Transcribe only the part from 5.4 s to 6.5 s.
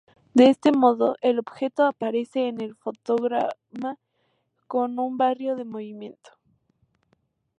de movimiento.